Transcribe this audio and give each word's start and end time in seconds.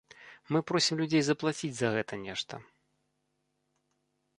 Мы 0.55 0.61
просім 0.69 0.95
людзей 1.01 1.23
заплаціць 1.29 1.73
за 1.83 1.93
гэта 1.99 2.13
нешта. 2.25 2.63